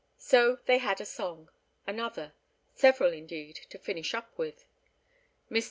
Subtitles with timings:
[0.17, 1.51] So they had a song,
[1.85, 2.33] another,
[2.73, 4.65] several indeed to finish up with.
[5.51, 5.59] Mr.